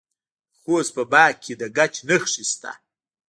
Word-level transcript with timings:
د 0.49 0.53
خوست 0.59 0.91
په 0.95 1.03
باک 1.11 1.33
کې 1.43 1.53
د 1.61 1.63
ګچ 1.77 1.93
نښې 2.07 2.43
شته. 2.51 2.71